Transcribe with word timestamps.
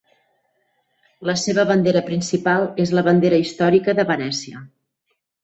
La 1.29 1.35
seva 1.41 1.65
bandera 1.71 2.01
principal 2.07 2.65
és 2.85 2.95
la 3.01 3.05
bandera 3.09 3.41
històrica 3.45 3.97
de 4.01 4.09
Venècia. 4.15 4.65